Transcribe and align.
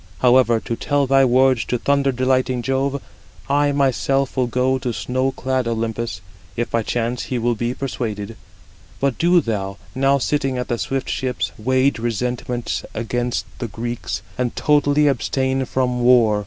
However, 0.17 0.59
to 0.61 0.75
tell 0.75 1.05
thy 1.05 1.23
words 1.25 1.63
to 1.65 1.77
thunder 1.77 2.11
delighting 2.11 2.63
Jove, 2.63 3.03
I 3.47 3.71
myself 3.71 4.35
will 4.35 4.47
go 4.47 4.79
to 4.79 4.91
snow 4.93 5.31
clad 5.31 5.67
Olympus, 5.67 6.21
if 6.57 6.71
by 6.71 6.81
chance 6.81 7.25
he 7.25 7.37
will 7.37 7.53
be 7.53 7.75
persuaded. 7.75 8.35
But 8.99 9.19
do 9.19 9.41
thou, 9.41 9.77
now 9.93 10.17
sitting 10.17 10.57
at 10.57 10.69
the 10.69 10.79
swift 10.79 11.07
ships, 11.07 11.51
wage 11.55 11.99
resentment 11.99 12.81
against 12.95 13.45
the 13.59 13.67
Greeks, 13.67 14.23
and 14.39 14.55
totally 14.55 15.05
abstain 15.05 15.65
from 15.65 16.01
war. 16.01 16.39